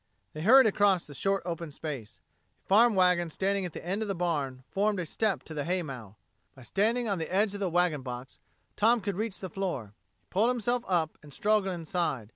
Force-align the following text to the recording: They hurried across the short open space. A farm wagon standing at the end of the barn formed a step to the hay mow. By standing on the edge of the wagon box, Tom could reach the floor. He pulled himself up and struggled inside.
They 0.33 0.41
hurried 0.41 0.65
across 0.65 1.05
the 1.05 1.13
short 1.13 1.43
open 1.45 1.69
space. 1.69 2.19
A 2.65 2.67
farm 2.67 2.95
wagon 2.95 3.29
standing 3.29 3.65
at 3.65 3.73
the 3.73 3.85
end 3.85 4.01
of 4.01 4.07
the 4.07 4.15
barn 4.15 4.63
formed 4.67 4.99
a 4.99 5.05
step 5.05 5.43
to 5.43 5.53
the 5.53 5.63
hay 5.63 5.83
mow. 5.83 6.15
By 6.55 6.63
standing 6.63 7.07
on 7.07 7.19
the 7.19 7.31
edge 7.31 7.53
of 7.53 7.59
the 7.59 7.69
wagon 7.69 8.01
box, 8.01 8.39
Tom 8.75 8.99
could 9.01 9.15
reach 9.15 9.39
the 9.41 9.47
floor. 9.51 9.93
He 10.21 10.25
pulled 10.31 10.49
himself 10.49 10.83
up 10.87 11.19
and 11.21 11.31
struggled 11.31 11.75
inside. 11.75 12.29